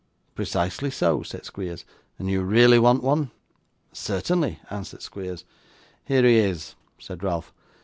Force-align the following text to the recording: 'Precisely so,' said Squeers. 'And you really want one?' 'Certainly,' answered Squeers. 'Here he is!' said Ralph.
'Precisely 0.33 0.89
so,' 0.89 1.21
said 1.21 1.45
Squeers. 1.45 1.85
'And 2.17 2.27
you 2.27 2.41
really 2.41 2.79
want 2.79 3.03
one?' 3.03 3.29
'Certainly,' 3.93 4.59
answered 4.71 5.03
Squeers. 5.03 5.45
'Here 6.05 6.23
he 6.23 6.37
is!' 6.39 6.73
said 6.97 7.21
Ralph. 7.21 7.53